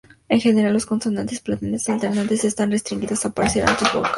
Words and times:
En 0.29 0.39
general, 0.41 0.73
las 0.73 0.87
consonantes 0.87 1.41
palatales 1.41 1.87
alternantes 1.87 2.43
están 2.43 2.71
restringidas 2.71 3.23
a 3.23 3.27
aparecer 3.27 3.69
antes 3.69 3.83
de 3.93 3.97
vocales. 3.99 4.09